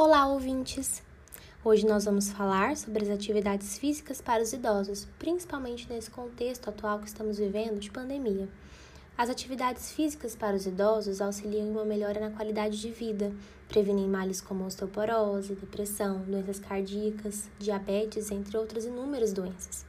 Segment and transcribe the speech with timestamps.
[0.00, 1.02] Olá, ouvintes!
[1.64, 7.00] Hoje nós vamos falar sobre as atividades físicas para os idosos, principalmente nesse contexto atual
[7.00, 8.48] que estamos vivendo de pandemia.
[9.16, 13.32] As atividades físicas para os idosos auxiliam em uma melhora na qualidade de vida,
[13.68, 19.84] previnem males como osteoporose, depressão, doenças cardíacas, diabetes, entre outras inúmeras doenças.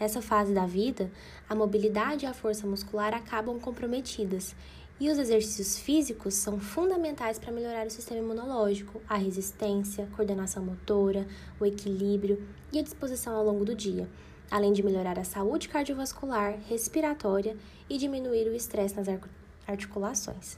[0.00, 1.08] Nessa fase da vida,
[1.48, 4.56] a mobilidade e a força muscular acabam comprometidas
[5.02, 11.26] e os exercícios físicos são fundamentais para melhorar o sistema imunológico, a resistência, coordenação motora,
[11.58, 12.40] o equilíbrio
[12.72, 14.08] e a disposição ao longo do dia,
[14.48, 17.56] além de melhorar a saúde cardiovascular, respiratória
[17.90, 19.08] e diminuir o estresse nas
[19.66, 20.56] articulações.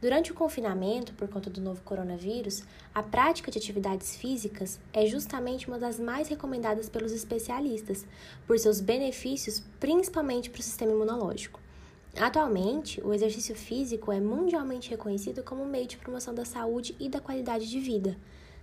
[0.00, 2.62] Durante o confinamento, por conta do novo coronavírus,
[2.94, 8.06] a prática de atividades físicas é justamente uma das mais recomendadas pelos especialistas,
[8.46, 11.58] por seus benefícios principalmente para o sistema imunológico.
[12.16, 17.20] Atualmente, o exercício físico é mundialmente reconhecido como meio de promoção da saúde e da
[17.20, 18.16] qualidade de vida,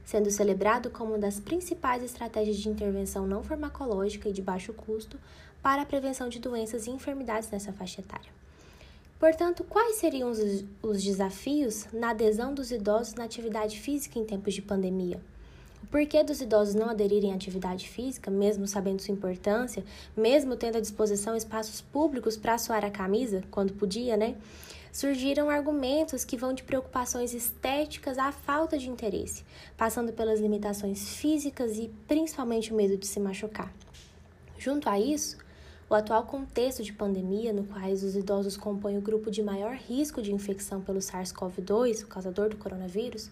[0.04, 5.18] sendo celebrado como uma das principais estratégias de intervenção não farmacológica e de baixo custo
[5.62, 8.32] para a prevenção de doenças e enfermidades nessa faixa etária.
[9.20, 14.54] Portanto, quais seriam os, os desafios na adesão dos idosos na atividade física em tempos
[14.54, 15.20] de pandemia?
[15.84, 19.84] O porquê dos idosos não aderirem à atividade física, mesmo sabendo sua importância,
[20.16, 24.36] mesmo tendo à disposição espaços públicos para suar a camisa, quando podia, né?
[24.92, 29.46] Surgiram argumentos que vão de preocupações estéticas à falta de interesse,
[29.78, 33.72] passando pelas limitações físicas e principalmente o medo de se machucar.
[34.58, 35.38] Junto a isso,
[35.90, 40.22] o atual contexto de pandemia, no qual os idosos compõem o grupo de maior risco
[40.22, 43.30] de infecção pelo SARS-CoV-2, o causador do coronavírus,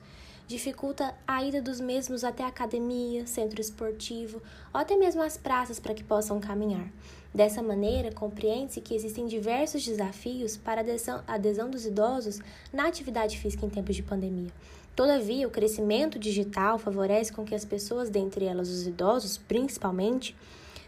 [0.48, 4.42] dificulta a ida dos mesmos até a academia, centro esportivo
[4.74, 6.92] ou até mesmo as praças para que possam caminhar.
[7.34, 12.40] Dessa maneira, compreende-se que existem diversos desafios para a adesão dos idosos
[12.72, 14.52] na atividade física em tempos de pandemia.
[14.96, 20.34] Todavia, o crescimento digital favorece com que as pessoas, dentre elas os idosos principalmente,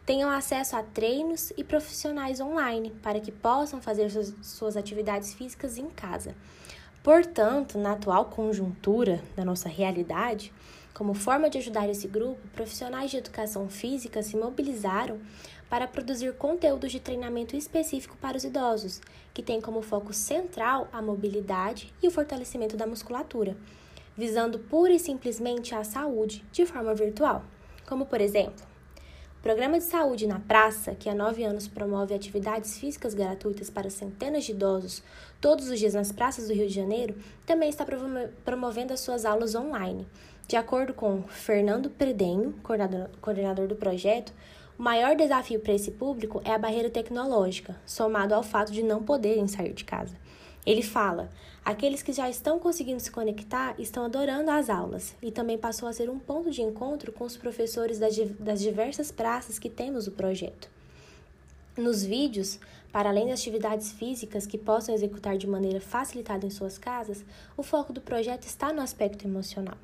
[0.05, 4.09] tenham acesso a treinos e profissionais online para que possam fazer
[4.41, 6.33] suas atividades físicas em casa.
[7.07, 10.51] Portanto, na atual conjuntura da nossa realidade,
[10.93, 15.17] como forma de ajudar esse grupo, profissionais de educação física se mobilizaram
[15.69, 18.99] para produzir conteúdos de treinamento específico para os idosos,
[19.33, 23.55] que tem como foco central a mobilidade e o fortalecimento da musculatura,
[24.17, 27.41] visando pura e simplesmente a saúde de forma virtual.
[27.85, 28.65] Como, por exemplo,
[29.47, 34.43] Programa de Saúde na Praça, que há nove anos promove atividades físicas gratuitas para centenas
[34.43, 35.01] de idosos
[35.39, 37.15] todos os dias nas praças do Rio de Janeiro,
[37.45, 37.85] também está
[38.43, 40.05] promovendo as suas aulas online.
[40.49, 42.55] De acordo com Fernando Predenho,
[43.21, 44.33] coordenador do projeto,
[44.77, 49.01] o maior desafio para esse público é a barreira tecnológica, somado ao fato de não
[49.01, 50.17] poderem sair de casa.
[50.65, 51.29] Ele fala:
[51.67, 55.91] aqueles que já estão conseguindo se conectar estão adorando as aulas e também passou a
[55.91, 60.69] ser um ponto de encontro com os professores das diversas praças que temos o projeto.
[61.75, 62.57] Nos vídeos,
[62.89, 67.25] para além das atividades físicas que possam executar de maneira facilitada em suas casas,
[67.57, 69.77] o foco do projeto está no aspecto emocional.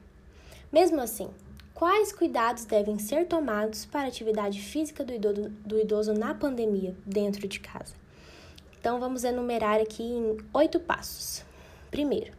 [0.72, 1.30] Mesmo assim,
[1.74, 6.96] quais cuidados devem ser tomados para a atividade física do idoso, do idoso na pandemia
[7.06, 7.94] dentro de casa?
[8.80, 11.44] Então, vamos enumerar aqui em oito passos.
[11.94, 12.34] Primeiro,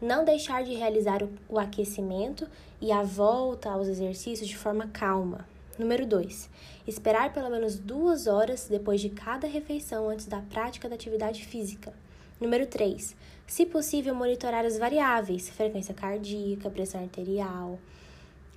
[0.00, 2.48] não deixar de realizar o aquecimento
[2.80, 5.46] e a volta aos exercícios de forma calma.
[5.78, 6.48] Número 2.
[6.86, 11.92] Esperar pelo menos duas horas depois de cada refeição antes da prática da atividade física.
[12.40, 13.14] Número 3.
[13.46, 17.78] Se possível, monitorar as variáveis: frequência cardíaca, pressão arterial,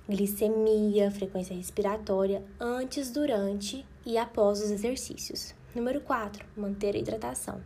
[0.08, 5.54] glicemia, frequência respiratória antes, durante e após os exercícios.
[5.74, 7.60] Número 4, manter a hidratação.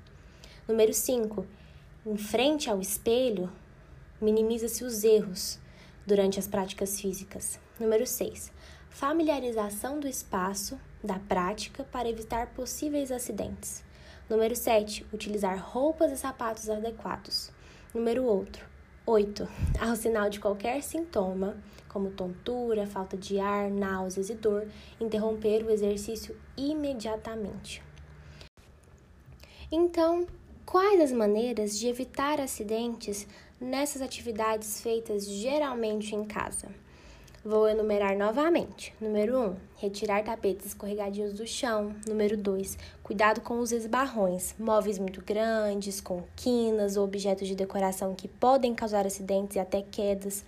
[0.66, 1.46] Número 5,
[2.04, 3.48] em frente ao espelho,
[4.20, 5.60] minimiza-se os erros
[6.04, 7.60] durante as práticas físicas.
[7.78, 8.52] Número 6,
[8.90, 13.84] familiarização do espaço da prática para evitar possíveis acidentes.
[14.28, 17.52] Número 7, utilizar roupas e sapatos adequados.
[17.94, 18.66] Número outro,
[19.06, 19.48] 8.
[19.80, 21.56] Ao sinal de qualquer sintoma,
[21.88, 24.66] como tontura, falta de ar, náuseas e dor,
[25.00, 27.80] interromper o exercício imediatamente.
[29.70, 30.26] Então,
[30.66, 33.26] quais as maneiras de evitar acidentes
[33.60, 36.68] nessas atividades feitas geralmente em casa?
[37.44, 38.94] Vou enumerar novamente.
[39.00, 41.92] Número 1, um, retirar tapetes escorregadios do chão.
[42.06, 48.14] Número 2, cuidado com os esbarrões, móveis muito grandes, com quinas ou objetos de decoração
[48.14, 50.44] que podem causar acidentes e até quedas.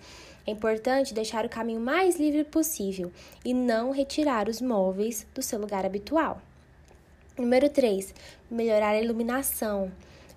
[0.47, 3.11] É importante deixar o caminho mais livre possível
[3.45, 6.41] e não retirar os móveis do seu lugar habitual.
[7.37, 8.15] Número 3.
[8.49, 9.91] Melhorar a iluminação.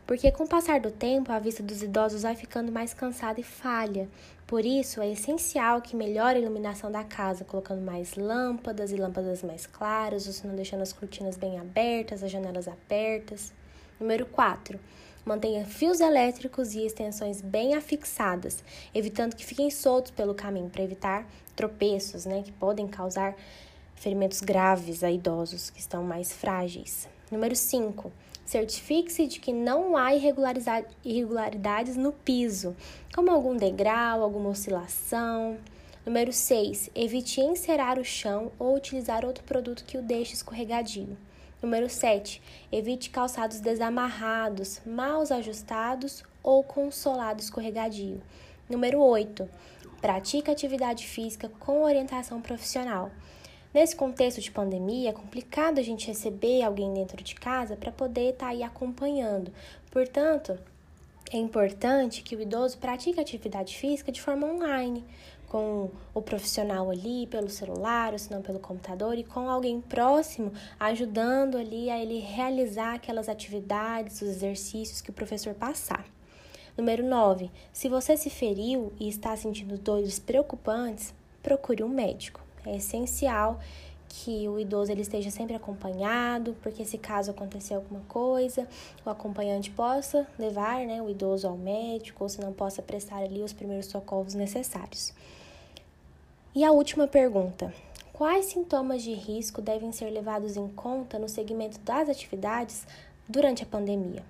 [0.07, 3.43] Porque com o passar do tempo, a vista dos idosos vai ficando mais cansada e
[3.43, 4.09] falha.
[4.47, 9.43] Por isso, é essencial que melhore a iluminação da casa, colocando mais lâmpadas e lâmpadas
[9.43, 13.53] mais claras, ou se não deixando as cortinas bem abertas, as janelas abertas.
[13.99, 14.79] Número 4.
[15.23, 18.63] Mantenha fios elétricos e extensões bem afixadas,
[18.95, 23.35] evitando que fiquem soltos pelo caminho, para evitar tropeços, né, que podem causar
[23.97, 27.09] ferimentos graves a idosos que estão mais frágeis.
[27.31, 28.11] Número 5.
[28.45, 32.75] Certifique-se de que não há irregularidades no piso,
[33.13, 35.57] como algum degrau, alguma oscilação.
[36.05, 36.89] Número 6.
[36.95, 41.17] Evite encerar o chão ou utilizar outro produto que o deixe escorregadio.
[41.61, 42.41] Número 7.
[42.71, 48.21] Evite calçados desamarrados, mal ajustados ou com solado escorregadio.
[48.69, 49.49] Número 8.
[49.99, 53.11] Pratique atividade física com orientação profissional.
[53.73, 58.31] Nesse contexto de pandemia, é complicado a gente receber alguém dentro de casa para poder
[58.31, 59.51] estar tá aí acompanhando.
[59.91, 60.57] Portanto,
[61.31, 65.03] é importante que o idoso pratique atividade física de forma online,
[65.49, 70.53] com o profissional ali pelo celular, ou se não pelo computador, e com alguém próximo
[70.79, 76.05] ajudando ali a ele realizar aquelas atividades, os exercícios que o professor passar.
[76.77, 77.51] Número 9.
[77.73, 81.13] Se você se feriu e está sentindo dores preocupantes,
[81.43, 82.46] procure um médico.
[82.67, 83.59] É essencial
[84.09, 88.67] que o idoso ele esteja sempre acompanhado, porque se caso acontecer alguma coisa,
[89.05, 93.41] o acompanhante possa levar né, o idoso ao médico, ou se não possa prestar ali
[93.41, 95.13] os primeiros socorros necessários.
[96.55, 97.73] E a última pergunta:
[98.13, 102.87] quais sintomas de risco devem ser levados em conta no segmento das atividades
[103.27, 104.23] durante a pandemia?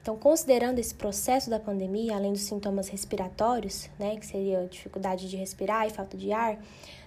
[0.00, 5.34] Então, considerando esse processo da pandemia, além dos sintomas respiratórios, né, que seria dificuldade de
[5.34, 6.58] respirar e falta de ar,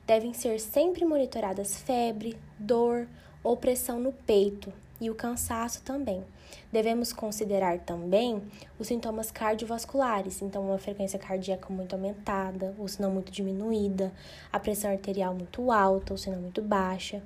[0.07, 3.06] devem ser sempre monitoradas febre, dor
[3.44, 6.24] ou pressão no peito e o cansaço também.
[6.71, 8.42] Devemos considerar também
[8.80, 14.13] os sintomas cardiovasculares, então uma frequência cardíaca muito aumentada ou se não muito diminuída,
[14.51, 17.21] a pressão arterial muito alta ou se não muito baixa,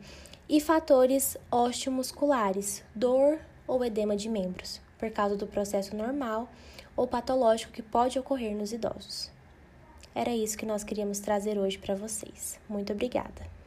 [0.50, 6.50] e fatores osteomusculares, dor ou edema de membros por causa do processo normal
[6.96, 9.32] ou patológico que pode ocorrer nos idosos.
[10.14, 12.60] Era isso que nós queríamos trazer hoje para vocês.
[12.68, 13.61] Muito obrigada!